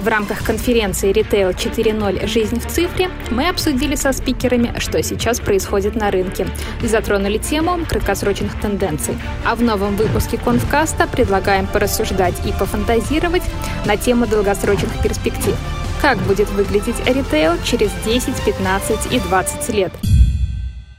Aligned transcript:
В 0.00 0.08
рамках 0.08 0.42
конференции 0.42 1.12
Retail 1.12 1.54
4.0. 1.54 2.26
Жизнь 2.26 2.58
в 2.58 2.66
цифре 2.66 3.10
мы 3.30 3.50
обсудили 3.50 3.96
со 3.96 4.14
спикерами, 4.14 4.72
что 4.78 5.02
сейчас 5.02 5.40
происходит 5.40 5.94
на 5.94 6.10
рынке 6.10 6.46
и 6.82 6.86
затронули 6.86 7.36
тему 7.36 7.78
краткосрочных 7.86 8.58
тенденций. 8.62 9.14
А 9.44 9.54
в 9.54 9.62
новом 9.62 9.96
выпуске 9.96 10.38
Конфкаста 10.38 11.06
предлагаем 11.06 11.66
порассуждать 11.66 12.34
и 12.46 12.52
пофантазировать 12.52 13.42
на 13.84 13.98
тему 13.98 14.26
долгосрочных 14.26 15.02
перспектив. 15.02 15.54
Как 16.00 16.16
будет 16.20 16.48
выглядеть 16.48 16.96
ритейл 17.06 17.62
через 17.62 17.90
10, 18.06 18.42
15 18.42 19.12
и 19.12 19.20
20 19.20 19.68
лет? 19.74 19.92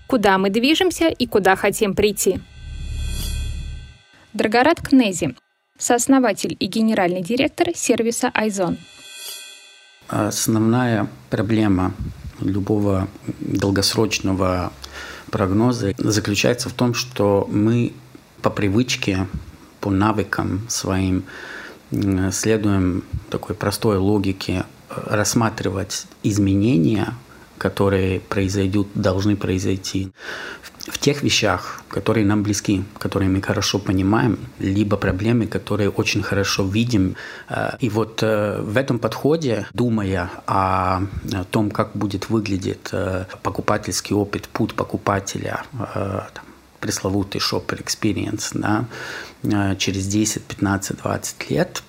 Куда 0.05 0.37
мы 0.37 0.51
движемся 0.51 1.07
и 1.07 1.25
куда 1.25 1.55
хотим 1.55 1.95
прийти? 1.95 2.39
Драгорат 4.33 4.79
Кнези, 4.79 5.33
сооснователь 5.81 6.55
и 6.59 6.67
генеральный 6.67 7.21
директор 7.21 7.69
сервиса 7.75 8.29
Айзон. 8.33 8.77
Основная 10.07 11.07
проблема 11.29 11.93
любого 12.39 13.07
долгосрочного 13.39 14.71
прогноза 15.31 15.93
заключается 15.97 16.69
в 16.69 16.73
том, 16.73 16.93
что 16.93 17.47
мы 17.49 17.93
по 18.41 18.49
привычке, 18.49 19.27
по 19.79 19.89
навыкам 19.89 20.67
своим 20.69 21.23
следуем 22.31 23.03
такой 23.29 23.55
простой 23.55 23.97
логике 23.97 24.65
рассматривать 24.89 26.05
изменения, 26.23 27.13
которые 27.61 28.19
произойдут, 28.19 28.87
должны 28.95 29.35
произойти 29.35 30.11
в 30.87 30.97
тех 30.97 31.21
вещах, 31.21 31.83
которые 31.89 32.25
нам 32.25 32.41
близки, 32.41 32.83
которые 32.97 33.29
мы 33.29 33.39
хорошо 33.41 33.77
понимаем, 33.77 34.39
либо 34.59 34.97
проблемы, 34.97 35.45
которые 35.45 35.91
очень 35.91 36.23
хорошо 36.23 36.63
видим. 36.63 37.15
Э, 37.49 37.77
и 37.79 37.89
вот 37.89 38.23
э, 38.23 38.61
в 38.61 38.77
этом 38.77 38.97
подходе, 38.97 39.67
думая 39.73 40.31
о 40.47 41.01
том, 41.51 41.69
как 41.69 41.91
будет 41.93 42.29
выглядеть 42.31 42.89
э, 42.93 43.25
покупательский 43.43 44.15
опыт, 44.15 44.47
путь 44.47 44.73
покупателя, 44.73 45.63
пресловутый 46.79 47.39
shopper 47.39 47.77
experience, 47.83 48.51
да, 48.53 49.75
через 49.75 50.07
10, 50.07 50.43
15, 50.43 50.97
20 50.97 51.51
лет, 51.51 51.83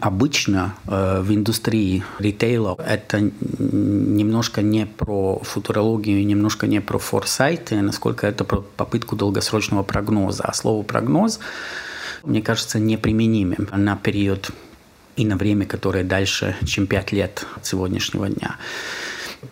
обычно 0.00 0.74
э, 0.86 1.20
в 1.20 1.34
индустрии 1.34 2.02
ритейла 2.18 2.76
это 2.78 3.20
немножко 3.20 4.62
не 4.62 4.86
про 4.86 5.38
футурологию, 5.42 6.24
немножко 6.26 6.66
не 6.66 6.80
про 6.80 6.98
форсайты, 6.98 7.80
насколько 7.82 8.26
это 8.26 8.44
про 8.44 8.62
попытку 8.62 9.16
долгосрочного 9.16 9.82
прогноза. 9.82 10.44
А 10.44 10.52
слово 10.54 10.82
прогноз, 10.82 11.40
мне 12.24 12.42
кажется, 12.42 12.78
неприменимым 12.78 13.68
на 13.72 13.96
период 13.96 14.50
и 15.16 15.24
на 15.24 15.36
время, 15.36 15.66
которое 15.66 16.04
дальше, 16.04 16.56
чем 16.64 16.86
5 16.86 17.12
лет 17.12 17.46
от 17.56 17.66
сегодняшнего 17.66 18.28
дня. 18.28 18.56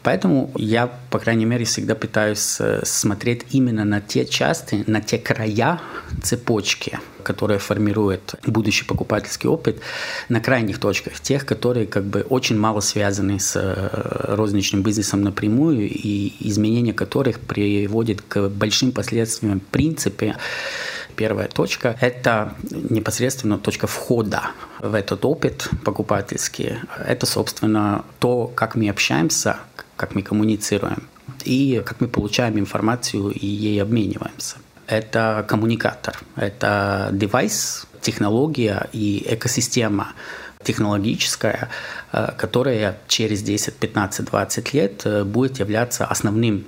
Поэтому 0.03 0.51
я, 0.57 0.91
по 1.11 1.19
крайней 1.19 1.45
мере, 1.45 1.65
всегда 1.65 1.95
пытаюсь 1.95 2.57
э, 2.61 2.83
смотреть 2.85 3.47
именно 3.51 3.85
на 3.85 4.01
те 4.01 4.27
части, 4.27 4.85
на 4.87 5.01
те 5.01 5.19
края 5.19 5.81
цепочки, 6.23 6.99
которые 7.23 7.59
формируют 7.59 8.35
будущий 8.47 8.85
покупательский 8.85 9.49
опыт, 9.49 9.81
на 10.29 10.41
крайних 10.41 10.79
точках, 10.79 11.21
тех, 11.21 11.47
которые 11.47 11.87
как 11.87 12.05
бы 12.05 12.23
очень 12.29 12.59
мало 12.59 12.81
связаны 12.81 13.41
с 13.41 13.57
э, 13.57 14.35
розничным 14.35 14.83
бизнесом 14.83 15.23
напрямую 15.23 15.89
и 15.89 16.33
изменение 16.41 16.95
которых 16.95 17.41
приводит 17.41 18.23
к 18.23 18.49
большим 18.49 18.93
последствиям 18.93 19.61
в 19.61 19.65
принципе 19.65 20.37
Первая 21.17 21.47
точка– 21.47 21.97
это 22.01 22.55
непосредственно 22.71 23.59
точка 23.59 23.87
входа 23.87 24.51
в 24.81 24.95
этот 24.95 25.25
опыт 25.25 25.69
покупательский. 25.85 26.79
Это, 27.07 27.25
собственно, 27.25 28.05
то, 28.19 28.51
как 28.55 28.75
мы 28.75 28.89
общаемся, 28.89 29.59
как 29.97 30.15
мы 30.15 30.23
коммуницируем 30.23 31.09
и 31.45 31.83
как 31.85 32.01
мы 32.01 32.09
получаем 32.09 32.59
информацию 32.59 33.31
и 33.31 33.47
ей 33.47 33.83
обмениваемся. 33.83 34.57
Это 34.87 35.45
коммуникатор, 35.49 36.19
это 36.37 37.09
девайс, 37.13 37.87
технология 38.01 38.89
и 38.93 39.25
экосистема 39.27 40.13
технологическая, 40.63 41.69
э, 42.13 42.33
которая 42.37 42.99
через 43.07 43.43
10, 43.43 43.77
15, 43.77 44.27
20 44.27 44.75
лет 44.75 45.03
э, 45.05 45.25
будет 45.25 45.59
являться 45.59 46.07
основным 46.07 46.65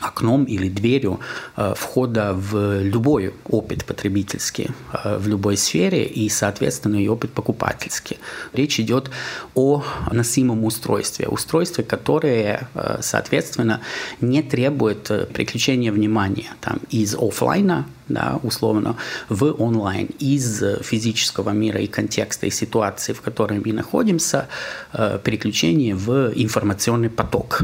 окном 0.00 0.44
или 0.44 0.68
дверью 0.68 1.20
э, 1.56 1.74
входа 1.76 2.32
в 2.34 2.82
любой 2.82 3.34
опыт 3.48 3.84
потребительский, 3.84 4.70
э, 4.92 5.18
в 5.18 5.28
любой 5.28 5.56
сфере 5.56 6.04
и, 6.04 6.28
соответственно, 6.28 6.96
и 6.96 7.08
опыт 7.08 7.32
покупательский. 7.32 8.18
Речь 8.52 8.80
идет 8.80 9.10
о 9.54 9.84
носимом 10.12 10.64
устройстве, 10.64 11.28
устройстве, 11.28 11.84
которое, 11.84 12.68
э, 12.74 12.98
соответственно, 13.00 13.80
не 14.20 14.42
требует 14.42 15.10
приключения 15.32 15.92
внимания 15.92 16.50
там, 16.60 16.80
из 16.90 17.14
офлайна 17.14 17.86
да, 18.08 18.38
условно, 18.42 18.96
в 19.28 19.52
онлайн 19.58 20.08
из 20.20 20.62
физического 20.82 21.50
мира 21.50 21.80
и 21.80 21.86
контекста 21.86 22.46
и 22.46 22.50
ситуации, 22.50 23.12
в 23.12 23.20
которой 23.20 23.60
мы 23.64 23.72
находимся, 23.72 24.46
э, 24.92 25.18
переключение 25.22 25.94
в 25.94 26.32
информационный 26.34 27.10
поток. 27.10 27.62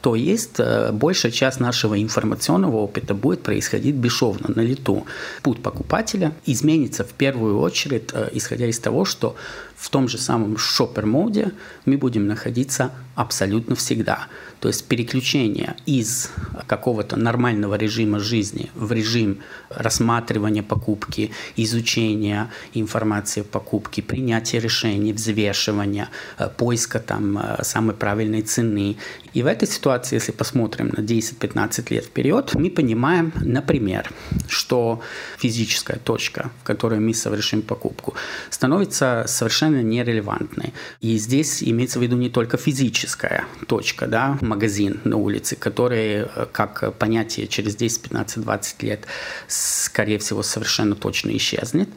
То 0.00 0.14
есть 0.14 0.58
э, 0.58 0.92
большая 0.92 1.32
часть 1.32 1.60
нашего 1.60 2.00
информационного 2.00 2.76
опыта 2.76 3.14
будет 3.14 3.42
происходить 3.42 3.94
бесшовно, 3.94 4.54
на 4.54 4.60
лету. 4.60 5.04
Путь 5.42 5.62
покупателя 5.62 6.32
изменится 6.46 7.04
в 7.04 7.12
первую 7.12 7.58
очередь, 7.58 8.10
э, 8.12 8.30
исходя 8.32 8.66
из 8.66 8.78
того, 8.78 9.04
что 9.04 9.34
в 9.76 9.88
том 9.90 10.08
же 10.08 10.16
самом 10.16 10.58
шопер-моде 10.58 11.50
мы 11.86 11.96
будем 11.96 12.28
находиться 12.28 12.92
абсолютно 13.16 13.74
всегда. 13.74 14.28
То 14.60 14.68
есть 14.68 14.84
переключение 14.84 15.74
из 15.86 16.30
какого-то 16.72 17.16
нормального 17.16 17.74
режима 17.74 18.18
жизни 18.18 18.70
в 18.74 18.92
режим 18.92 19.36
рассматривания 19.68 20.62
покупки, 20.62 21.30
изучения 21.56 22.48
информации 22.74 23.42
о 23.42 23.44
покупке, 23.44 24.02
принятия 24.02 24.60
решений, 24.60 25.12
взвешивания, 25.12 26.08
э, 26.38 26.48
поиска 26.56 26.98
там 26.98 27.38
э, 27.38 27.62
самой 27.62 27.94
правильной 27.94 28.40
цены. 28.42 28.96
И 29.34 29.42
в 29.42 29.46
этой 29.46 29.68
ситуации, 29.68 30.16
если 30.16 30.32
посмотрим 30.32 30.88
на 30.96 31.02
10-15 31.02 31.94
лет 31.94 32.04
вперед, 32.04 32.54
мы 32.54 32.70
понимаем, 32.70 33.32
например, 33.42 34.10
что 34.48 35.00
физическая 35.38 35.98
точка, 35.98 36.50
в 36.62 36.66
которой 36.66 37.00
мы 37.00 37.12
совершим 37.14 37.60
покупку, 37.60 38.14
становится 38.50 39.24
совершенно 39.26 39.82
нерелевантной. 39.82 40.72
И 41.02 41.18
здесь 41.18 41.62
имеется 41.62 41.98
в 41.98 42.02
виду 42.02 42.16
не 42.16 42.30
только 42.30 42.56
физическая 42.56 43.44
точка, 43.66 44.06
да, 44.06 44.38
магазин 44.40 45.00
на 45.04 45.16
улице, 45.16 45.56
который 45.56 46.22
э, 46.22 46.46
как 46.66 46.94
понятие 46.94 47.46
через 47.46 47.76
10, 47.76 48.02
15, 48.02 48.42
20 48.42 48.82
лет, 48.82 49.06
скорее 49.48 50.18
всего, 50.18 50.42
совершенно 50.42 50.94
точно 50.94 51.36
исчезнет. 51.36 51.88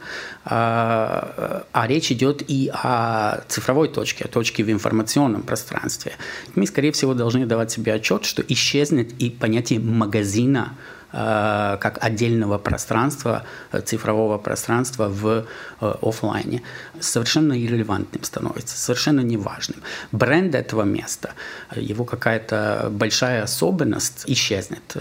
А, 0.44 1.64
а 1.72 1.86
речь 1.86 2.12
идет 2.12 2.42
и 2.48 2.70
о 2.72 3.40
цифровой 3.48 3.88
точке, 3.88 4.24
о 4.24 4.28
точке 4.28 4.64
в 4.64 4.70
информационном 4.70 5.42
пространстве. 5.42 6.12
Мы, 6.54 6.66
скорее 6.66 6.92
всего, 6.92 7.14
должны 7.14 7.46
давать 7.46 7.70
себе 7.70 7.94
отчет, 7.94 8.24
что 8.24 8.42
исчезнет 8.46 9.12
и 9.20 9.30
понятие 9.30 9.80
магазина 9.80 10.76
как 11.16 11.98
отдельного 12.04 12.58
пространства, 12.58 13.42
э, 13.72 13.80
цифрового 13.80 14.36
пространства 14.38 15.08
в 15.08 15.46
э, 15.80 15.94
офлайне, 16.02 16.62
совершенно 17.00 17.54
иррелевантным 17.54 18.22
становится, 18.22 18.76
совершенно 18.76 19.20
неважным. 19.20 19.82
Бренд 20.12 20.54
этого 20.54 20.82
места, 20.82 21.30
его 21.74 22.04
какая-то 22.04 22.88
большая 22.90 23.42
особенность 23.44 24.24
исчезнет, 24.26 24.96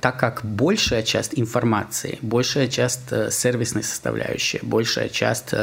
так 0.00 0.18
как 0.18 0.44
большая 0.44 1.02
часть 1.02 1.38
информации, 1.38 2.18
большая 2.22 2.68
часть 2.68 3.10
сервисной 3.30 3.82
составляющей, 3.82 4.58
большая 4.62 5.08
часть 5.08 5.54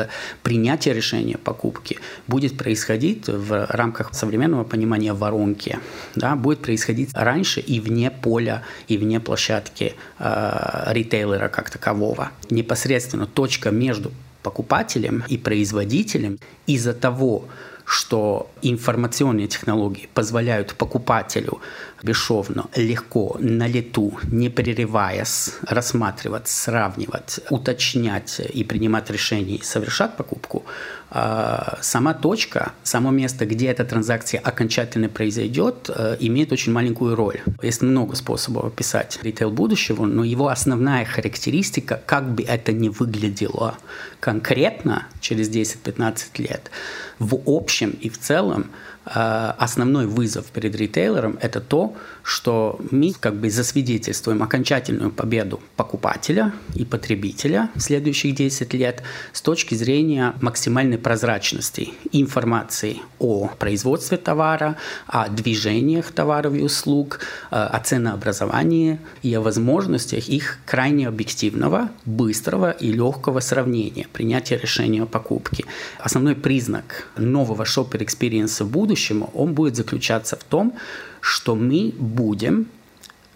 принятия 0.44 0.94
решения 0.94 1.38
покупки 1.38 2.00
будет 2.28 2.58
происходить 2.58 3.28
в 3.28 3.66
рамках 3.70 4.14
современного 4.14 4.64
понимания 4.64 5.14
воронки, 5.14 5.80
да, 6.16 6.36
будет 6.36 6.62
происходить 6.62 7.10
раньше 7.14 7.60
и 7.60 7.80
вне 7.80 8.12
поля, 8.12 8.64
и 8.88 8.98
вне 8.98 9.20
площадки 9.20 9.67
площадки 9.68 9.96
э, 10.20 10.94
ритейлера 10.94 11.48
как 11.50 11.70
такового. 11.70 12.32
Непосредственно 12.50 13.26
точка 13.26 13.72
между 13.72 14.12
покупателем 14.44 15.24
и 15.28 15.38
производителем 15.38 16.40
из-за 16.68 16.94
того, 16.94 17.46
что 17.86 18.50
информационные 18.62 19.48
технологии 19.48 20.10
позволяют 20.14 20.76
покупателю 20.76 21.62
бесшовно, 22.04 22.66
легко, 22.76 23.38
на 23.40 23.68
лету, 23.68 24.20
не 24.32 24.50
прерываясь, 24.50 25.54
рассматривать, 25.70 26.50
сравнивать, 26.50 27.40
уточнять 27.50 28.42
и 28.54 28.64
принимать 28.66 29.10
решения 29.10 29.56
и 29.56 29.64
совершать 29.64 30.18
покупку, 30.18 30.66
сама 31.10 32.14
точка, 32.14 32.74
само 32.84 33.12
место, 33.12 33.46
где 33.46 33.68
эта 33.68 33.86
транзакция 33.86 34.42
окончательно 34.42 35.08
произойдет, 35.08 35.90
э, 35.94 36.18
имеет 36.20 36.52
очень 36.52 36.74
маленькую 36.74 37.16
роль. 37.16 37.42
Есть 37.62 37.82
много 37.82 38.16
способов 38.16 38.66
описать 38.66 39.18
ритейл 39.24 39.50
будущего, 39.50 40.06
но 40.06 40.26
его 40.26 40.50
основная 40.50 41.06
характеристика, 41.06 42.02
как 42.06 42.34
бы 42.34 42.44
это 42.44 42.74
ни 42.74 42.90
выглядело 42.90 43.78
конкретно 44.20 45.08
через 45.22 45.50
10-15 45.50 46.40
лет, 46.40 46.72
в 47.20 47.40
общем 47.46 47.92
и 47.92 48.10
в 48.10 48.20
целом 48.20 48.66
основной 49.14 50.06
вызов 50.06 50.46
перед 50.48 50.76
ритейлером– 50.76 51.38
это 51.42 51.62
то, 51.62 51.96
что 52.24 52.80
мы 52.92 53.14
как 53.18 53.36
бы 53.36 53.50
засвидетельствуем 53.50 54.44
окончательную 54.44 55.12
победу 55.12 55.62
покупателя 55.78 56.54
и 56.76 56.84
потребителя 56.84 57.70
в 57.76 57.80
следующих 57.80 58.36
10 58.36 58.74
лет 58.74 59.04
с 59.32 59.42
точки 59.42 59.76
зрения 59.76 60.34
максимальной 60.42 60.98
прозрачности 60.98 61.94
информации 62.12 62.98
о 63.20 63.48
производстве 63.60 64.18
товара, 64.18 64.76
о 65.08 65.30
движениях 65.30 66.12
товаров 66.12 66.54
и 66.54 66.62
услуг, 66.62 67.20
э, 67.52 67.56
о 67.56 67.80
ценообразовании 67.80 69.00
и 69.24 69.34
о 69.34 69.42
возможностях 69.42 70.28
их 70.28 70.58
крайне 70.66 71.08
объективного, 71.08 71.90
быстрого 72.06 72.72
и 72.72 72.92
легкого 72.92 73.40
сравнения, 73.40 74.08
принятия 74.12 74.58
решения 74.58 75.04
о 75.04 75.06
покупке. 75.06 75.64
Основной 76.00 76.36
признак 76.36 77.08
нового 77.18 77.64
shopper 77.64 78.03
experience 78.03 78.60
а 78.60 78.66
в 78.66 78.70
будущем 78.70 78.97
будущему, 78.98 79.30
он 79.34 79.54
будет 79.54 79.76
заключаться 79.76 80.36
в 80.36 80.44
том, 80.44 80.74
что 81.22 81.56
мы 81.56 81.94
будем 81.98 82.66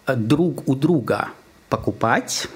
э, 0.06 0.16
друг 0.16 0.68
у 0.68 0.74
друга 0.74 1.28
покупать, 1.68 2.48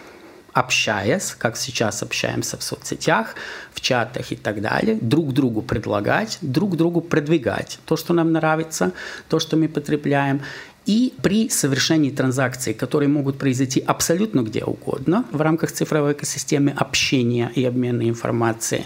общаясь, 0.53 1.35
как 1.38 1.56
сейчас 1.56 2.03
общаемся 2.03 2.56
в 2.56 2.62
соцсетях, 2.62 3.35
в 3.73 3.81
чатах 3.81 4.32
и 4.32 4.37
так 4.37 4.61
далее, 4.61 4.99
друг 5.00 5.32
другу 5.32 5.62
предлагать, 5.62 6.38
друг 6.41 6.76
другу 6.76 7.00
продвигать 7.00 7.79
то, 7.87 7.97
что 7.97 8.14
нам 8.14 8.32
нравится, 8.32 8.93
то, 9.29 9.38
что 9.38 9.56
мы 9.56 9.69
потребляем, 9.69 10.41
и 10.87 11.12
при 11.21 11.49
совершении 11.49 12.11
транзакций, 12.11 12.73
которые 12.73 13.09
могут 13.09 13.38
произойти 13.38 13.81
абсолютно 13.81 14.43
где 14.43 14.65
угодно 14.65 15.25
в 15.33 15.41
рамках 15.41 15.73
цифровой 15.73 16.12
экосистемы 16.12 16.71
общения 16.71 17.50
и 17.55 17.65
обмена 17.65 18.09
информацией, 18.09 18.85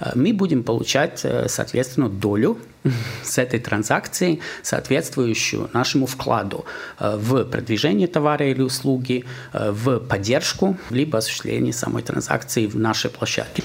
э, 0.00 0.12
мы 0.14 0.32
будем 0.32 0.62
получать, 0.64 1.20
э, 1.24 1.48
соответственно, 1.48 2.08
долю 2.08 2.58
с 3.22 3.38
этой 3.38 3.60
транзакции, 3.60 4.40
соответствующую 4.62 5.68
нашему 5.74 6.06
вкладу 6.06 6.64
э, 6.98 7.16
в 7.16 7.44
продвижение 7.44 8.08
товара 8.08 8.46
или 8.46 8.62
услуги, 8.62 9.24
в 9.52 9.98
поддержку, 10.00 10.76
либо 10.90 11.18
осуществление 11.18 11.72
самой 11.72 12.02
транзакции 12.02 12.66
в 12.66 12.76
нашей 12.76 13.10
площадке. 13.10 13.62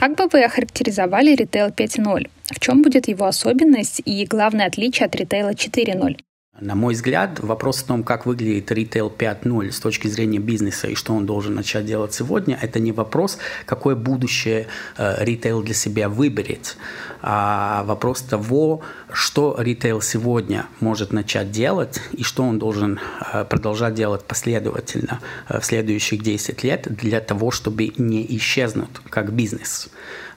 Как 0.00 0.16
бы 0.16 0.28
вы 0.32 0.44
охарактеризовали 0.44 1.34
ритейл 1.34 1.66
5.0? 1.66 2.30
В 2.44 2.58
чем 2.58 2.80
будет 2.80 3.06
его 3.06 3.26
особенность 3.26 4.00
и 4.06 4.24
главное 4.24 4.64
отличие 4.64 5.04
от 5.04 5.14
ритейла 5.14 5.50
4.0? 5.50 6.18
На 6.60 6.74
мой 6.74 6.92
взгляд, 6.92 7.40
вопрос 7.40 7.78
в 7.78 7.86
том, 7.86 8.04
как 8.04 8.26
выглядит 8.26 8.70
ритейл 8.70 9.10
5.0 9.10 9.70
с 9.70 9.80
точки 9.80 10.08
зрения 10.08 10.38
бизнеса 10.38 10.88
и 10.88 10.94
что 10.94 11.14
он 11.14 11.24
должен 11.24 11.54
начать 11.54 11.86
делать 11.86 12.12
сегодня, 12.12 12.58
это 12.60 12.78
не 12.80 12.92
вопрос, 12.92 13.38
какое 13.64 13.94
будущее 13.94 14.66
э, 14.98 15.24
ритейл 15.24 15.62
для 15.62 15.72
себя 15.72 16.10
выберет, 16.10 16.76
а 17.22 17.82
вопрос 17.84 18.20
того, 18.20 18.82
что 19.10 19.56
ритейл 19.58 20.02
сегодня 20.02 20.66
может 20.80 21.14
начать 21.14 21.50
делать 21.50 21.98
и 22.12 22.22
что 22.22 22.42
он 22.42 22.58
должен 22.58 23.00
э, 23.32 23.44
продолжать 23.44 23.94
делать 23.94 24.24
последовательно 24.24 25.20
э, 25.48 25.60
в 25.60 25.64
следующих 25.64 26.22
10 26.22 26.62
лет 26.62 26.86
для 26.94 27.20
того, 27.20 27.50
чтобы 27.50 27.90
не 27.96 28.26
исчезнуть 28.36 28.90
как 29.08 29.32
бизнес. 29.32 29.88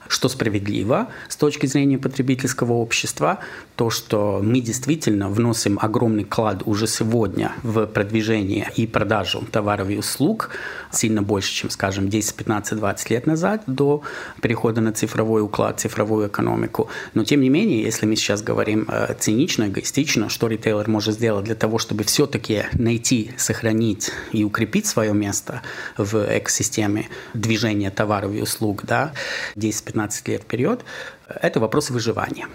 Что 0.06 0.28
справедливо 0.28 1.08
с 1.28 1.36
точки 1.36 1.66
зрения 1.66 1.98
потребительского 1.98 2.74
общества, 2.74 3.40
то, 3.76 3.90
что 3.90 4.40
мы 4.42 4.60
действительно 4.60 5.28
вносим 5.28 5.78
огромный 5.80 6.24
клад 6.24 6.62
уже 6.64 6.86
сегодня 6.86 7.52
в 7.62 7.86
продвижение 7.86 8.70
и 8.76 8.86
продажу 8.86 9.44
товаров 9.50 9.90
и 9.90 9.98
услуг, 9.98 10.50
сильно 10.92 11.22
больше, 11.22 11.52
чем, 11.52 11.70
скажем, 11.70 12.08
10, 12.08 12.34
15, 12.36 12.78
20 12.78 13.10
лет 13.10 13.26
назад 13.26 13.62
до 13.66 14.02
перехода 14.40 14.80
на 14.80 14.92
цифровой 14.92 15.42
уклад, 15.42 15.80
цифровую 15.80 16.28
экономику. 16.28 16.88
Но, 17.14 17.24
тем 17.24 17.40
не 17.40 17.48
менее, 17.48 17.82
если 17.82 18.06
мы 18.06 18.14
сейчас 18.14 18.42
говорим 18.42 18.86
э, 18.88 19.14
цинично, 19.18 19.64
эгоистично, 19.64 20.28
что 20.28 20.46
ритейлер 20.46 20.88
может 20.88 21.14
сделать 21.14 21.44
для 21.44 21.56
того, 21.56 21.78
чтобы 21.78 22.04
все-таки 22.04 22.64
найти, 22.74 23.32
сохранить 23.36 24.12
и 24.32 24.44
укрепить 24.44 24.86
свое 24.86 25.12
место 25.12 25.62
в 25.98 26.24
экосистеме 26.38 27.08
движения 27.34 27.90
товаров 27.90 28.32
и 28.32 28.40
услуг, 28.40 28.84
да, 28.84 29.12
10-15 29.56 30.30
лет 30.30 30.42
вперед, 30.42 30.84
это 31.26 31.58
вопрос 31.58 31.90
выживания. 31.90 32.46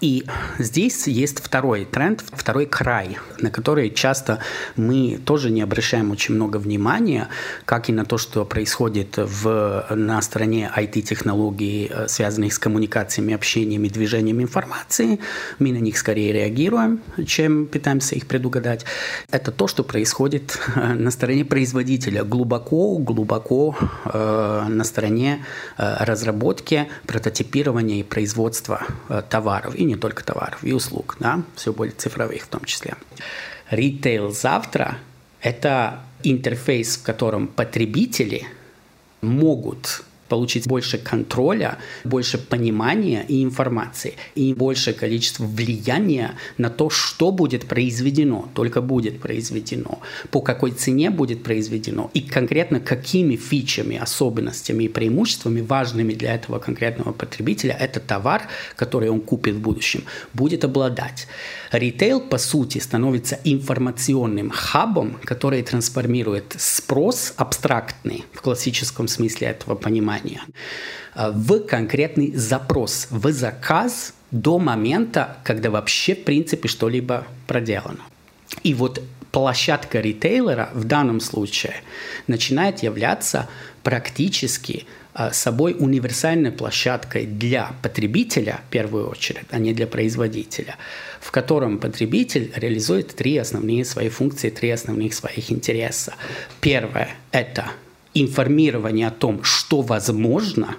И 0.00 0.26
здесь 0.58 1.06
есть 1.06 1.40
второй 1.40 1.84
тренд, 1.84 2.22
второй 2.32 2.66
край, 2.66 3.18
на 3.40 3.50
который 3.50 3.90
часто 3.90 4.40
мы 4.76 5.18
тоже 5.24 5.50
не 5.50 5.62
обращаем 5.62 6.10
очень 6.10 6.34
много 6.34 6.58
внимания, 6.58 7.28
как 7.64 7.88
и 7.88 7.92
на 7.92 8.04
то, 8.04 8.18
что 8.18 8.44
происходит 8.44 9.16
в, 9.16 9.86
на 9.90 10.20
стороне 10.20 10.70
IT-технологий, 10.76 11.90
э, 11.90 12.08
связанных 12.08 12.52
с 12.52 12.58
коммуникациями, 12.58 13.34
общением 13.34 13.84
и 13.84 13.88
движением 13.88 14.42
информации. 14.42 15.18
Мы 15.58 15.72
на 15.72 15.78
них 15.78 15.96
скорее 15.96 16.32
реагируем, 16.32 17.00
чем 17.26 17.66
пытаемся 17.66 18.16
их 18.16 18.26
предугадать. 18.26 18.84
Это 19.30 19.50
то, 19.50 19.66
что 19.66 19.82
происходит 19.82 20.58
э, 20.74 20.92
на 20.92 21.10
стороне 21.10 21.44
производителя, 21.44 22.22
глубоко, 22.24 22.98
глубоко 22.98 23.74
э, 24.04 24.64
на 24.68 24.84
стороне 24.84 25.44
э, 25.78 26.04
разработки, 26.04 26.88
прототипирования 27.06 28.00
и 28.00 28.02
производства 28.02 28.82
э, 29.08 29.22
товаров. 29.28 29.74
И 29.74 29.85
не 29.86 29.96
только 29.96 30.24
товаров, 30.24 30.62
и 30.62 30.72
услуг, 30.72 31.16
да, 31.20 31.42
все 31.54 31.72
более 31.72 31.94
цифровых 31.94 32.42
в 32.42 32.48
том 32.48 32.64
числе. 32.64 32.94
Ритейл 33.70 34.30
завтра– 34.30 34.98
это 35.40 36.00
интерфейс, 36.22 36.96
в 36.96 37.02
котором 37.02 37.48
потребители 37.48 38.46
могут 39.20 40.02
получить 40.28 40.66
больше 40.66 40.98
контроля, 40.98 41.78
больше 42.04 42.38
понимания 42.38 43.24
и 43.26 43.42
информации, 43.42 44.14
и 44.34 44.54
большее 44.54 44.94
количество 44.94 45.44
влияния 45.44 46.34
на 46.58 46.70
то, 46.70 46.90
что 46.90 47.30
будет 47.30 47.66
произведено, 47.66 48.48
только 48.54 48.80
будет 48.80 49.20
произведено, 49.20 50.00
по 50.30 50.40
какой 50.40 50.72
цене 50.72 51.10
будет 51.10 51.42
произведено, 51.42 52.10
и 52.14 52.20
конкретно 52.20 52.80
какими 52.80 53.36
фичами, 53.36 53.96
особенностями 53.96 54.84
и 54.84 54.88
преимуществами, 54.88 55.60
важными 55.60 56.14
для 56.14 56.34
этого 56.34 56.58
конкретного 56.58 57.12
потребителя, 57.12 57.76
этот 57.78 58.06
товар, 58.06 58.42
который 58.76 59.10
он 59.10 59.20
купит 59.20 59.54
в 59.54 59.60
будущем, 59.60 60.04
будет 60.34 60.64
обладать. 60.64 61.26
Ритейл, 61.72 62.20
по 62.20 62.38
сути, 62.38 62.78
становится 62.78 63.38
информационным 63.44 64.50
хабом, 64.50 65.18
который 65.24 65.62
трансформирует 65.62 66.54
спрос 66.58 67.34
абстрактный 67.36 68.24
в 68.32 68.40
классическом 68.40 69.08
смысле 69.08 69.48
этого 69.48 69.74
понимания 69.74 70.15
э, 71.14 71.30
в 71.30 71.60
конкретный 71.60 72.32
запрос, 72.34 73.08
в 73.10 73.30
заказ 73.32 74.14
до 74.30 74.58
момента, 74.58 75.36
когда 75.44 75.70
вообще, 75.70 76.14
в 76.14 76.24
принципе, 76.24 76.68
что-либо 76.68 77.26
проделано. 77.46 78.00
И 78.62 78.74
вот 78.74 79.02
площадка 79.32 80.00
ритейлера 80.00 80.70
в 80.72 80.84
данном 80.84 81.20
случае 81.20 81.74
начинает 82.26 82.82
являться 82.82 83.48
практически 83.82 84.86
а, 85.18 85.32
собой 85.32 85.76
универсальной 85.78 86.52
площадкой 86.52 87.26
для 87.26 87.72
потребителя, 87.82 88.60
в 88.66 88.70
первую 88.70 89.08
очередь, 89.08 89.46
а 89.50 89.58
не 89.58 89.72
для 89.72 89.86
производителя, 89.86 90.76
в 91.20 91.30
котором 91.30 91.78
потребитель 91.78 92.52
реализует 92.54 93.14
три 93.14 93.38
основные 93.38 93.84
свои 93.84 94.08
функции, 94.08 94.50
три 94.50 94.70
основных 94.70 95.14
своих 95.14 95.50
интереса. 95.50 96.14
Первое– 96.60 97.10
это 97.32 97.70
информирование 98.20 99.08
о 99.08 99.10
том, 99.10 99.42
что 99.42 99.82
возможно 99.82 100.76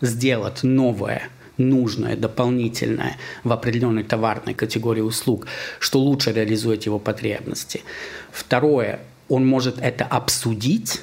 сделать 0.00 0.62
новое– 0.62 1.28
нужное, 1.58 2.16
дополнительное 2.16 3.16
в 3.44 3.52
определенной 3.52 4.04
товарной 4.04 4.54
категории 4.54 5.00
услуг, 5.00 5.46
что 5.78 6.00
лучше 6.00 6.32
реализует 6.32 6.86
его 6.86 6.98
потребности. 6.98 7.82
Второе, 8.30 9.00
он 9.28 9.46
может 9.46 9.78
это 9.78 10.04
обсудить 10.04 11.00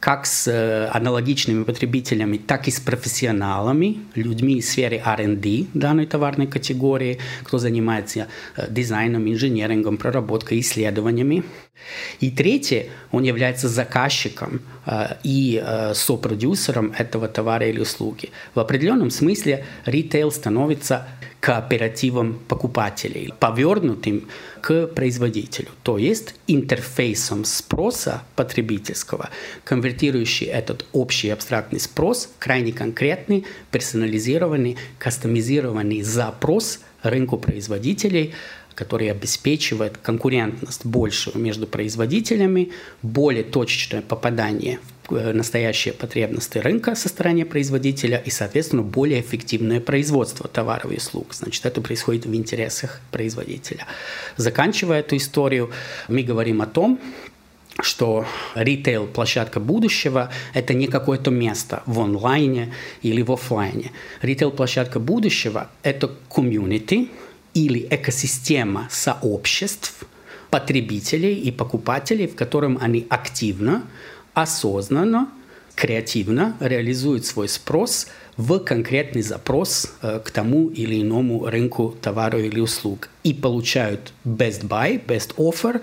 как 0.00 0.26
с 0.26 0.46
э, 0.48 0.86
аналогичными 0.92 1.64
потребителями, 1.64 2.36
так 2.36 2.68
и 2.68 2.70
с 2.70 2.78
профессионалами, 2.80 3.98
людьми 4.14 4.58
из 4.58 4.70
сферы 4.70 5.02
R&D 5.04 5.66
данной 5.74 6.06
товарной 6.06 6.46
категории, 6.46 7.18
кто 7.42 7.58
занимается 7.58 8.28
э, 8.56 8.66
дизайном, 8.70 9.28
инженерингом, 9.28 9.96
проработкой, 9.96 10.60
исследованиями. 10.60 11.42
И 12.20 12.30
третье, 12.30 12.86
он 13.12 13.24
является 13.24 13.68
заказчиком 13.68 14.60
э, 14.86 15.16
и 15.24 15.62
сопродюсером 15.94 16.92
этого 16.96 17.28
товара 17.28 17.66
или 17.66 17.80
услуги. 17.80 18.30
В 18.54 18.60
определенном 18.60 19.10
смысле 19.10 19.64
ритейл 19.84 20.30
становится 20.30 21.08
кооперативом 21.40 22.40
покупателей, 22.48 23.32
повернутым 23.38 24.28
к 24.60 24.86
производителю, 24.88 25.68
то 25.82 25.98
есть 25.98 26.34
интерфейсом 26.46 27.44
спроса 27.44 28.22
потребительского, 28.36 29.30
конвертирующий 29.64 30.46
этот 30.46 30.86
общий 30.92 31.30
абстрактный 31.30 31.80
спрос 31.80 32.28
в 32.36 32.38
крайне 32.38 32.72
конкретный, 32.72 33.46
персонализированный, 33.70 34.76
кастомизированный 34.98 36.02
запрос 36.02 36.80
рынку 37.02 37.38
производителей, 37.38 38.34
который 38.74 39.10
обеспечивает 39.10 39.98
конкурентность 39.98 40.86
большую 40.86 41.36
между 41.38 41.66
производителями, 41.66 42.70
более 43.02 43.42
точечное 43.42 44.02
попадание 44.02 44.78
э, 44.78 44.97
настоящие 45.10 45.94
потребности 45.94 46.58
рынка 46.58 46.94
со 46.94 47.08
стороны 47.08 47.44
производителя 47.44 48.18
и, 48.18 48.30
соответственно, 48.30 48.82
более 48.82 49.20
эффективное 49.20 49.80
производство 49.80 50.48
товаров 50.48 50.92
и 50.92 50.96
услуг. 50.96 51.34
Значит, 51.34 51.66
это 51.66 51.80
происходит 51.80 52.26
в 52.26 52.34
интересах 52.34 53.00
производителя. 53.10 53.86
Заканчивая 54.36 55.00
эту 55.00 55.16
историю, 55.16 55.70
мы 56.08 56.22
говорим 56.22 56.62
о 56.62 56.66
том, 56.66 57.00
что 57.80 58.26
ритейл 58.54 59.06
площадка 59.06 59.60
будущего– 59.60 60.30
это 60.54 60.74
не 60.74 60.88
какое-то 60.88 61.30
место 61.30 61.82
в 61.86 62.00
онлайне 62.00 62.74
или 63.02 63.22
в 63.22 63.32
офлайне. 63.32 63.92
Ритейл 64.20 64.50
площадка 64.50 64.98
будущего– 64.98 65.70
это 65.82 66.10
комьюнити 66.28 67.08
или 67.54 67.86
экосистема 67.90 68.88
сообществ 68.90 70.04
потребителей 70.50 71.34
и 71.34 71.50
покупателей, 71.50 72.26
в 72.26 72.34
котором 72.34 72.78
они 72.80 73.06
активно, 73.08 73.84
осознанно, 74.42 75.28
креативно 75.74 76.56
реализуют 76.60 77.26
свой 77.26 77.48
спрос 77.48 78.08
в 78.38 78.60
конкретный 78.60 79.22
запрос 79.22 79.92
э, 80.00 80.20
к 80.24 80.30
тому 80.30 80.68
или 80.68 81.02
иному 81.02 81.44
рынку 81.46 81.94
товара 82.00 82.38
или 82.38 82.60
услуг 82.60 83.08
и 83.24 83.34
получают 83.34 84.12
best 84.24 84.66
buy, 84.66 85.04
best 85.04 85.34
offer 85.36 85.80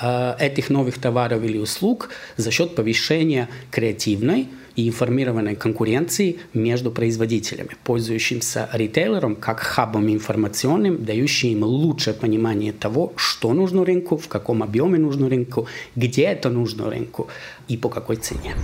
э, 0.00 0.36
этих 0.38 0.70
новых 0.70 0.98
товаров 0.98 1.42
или 1.42 1.58
услуг 1.58 2.10
за 2.36 2.50
счет 2.52 2.76
повышения 2.76 3.48
креативной 3.72 4.48
и 4.76 4.88
информированной 4.88 5.56
конкуренции 5.56 6.36
между 6.54 6.92
производителями, 6.92 7.70
пользующимся 7.82 8.68
ритейлером 8.72 9.34
как 9.34 9.58
хабом 9.58 10.08
информационным, 10.08 11.04
дающим 11.04 11.48
им 11.48 11.64
лучшее 11.64 12.14
понимание 12.14 12.72
того, 12.72 13.14
что 13.16 13.52
нужно 13.52 13.84
рынку, 13.84 14.16
в 14.16 14.28
каком 14.28 14.62
объеме 14.62 14.98
нужно 14.98 15.28
рынку, 15.28 15.66
где 15.96 16.22
это 16.22 16.50
нужно 16.50 16.88
рынку 16.88 17.28
и 17.66 17.76
по 17.76 17.88
какой 17.88 18.16
цене. 18.16 18.54